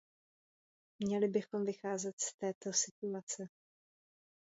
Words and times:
Měli 0.99 1.27
bychom 1.27 1.65
vycházet 1.65 2.19
z 2.21 2.33
této 2.33 2.73
situace. 2.73 3.47